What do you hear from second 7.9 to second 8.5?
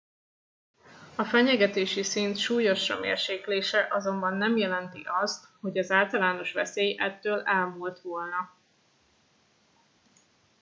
volna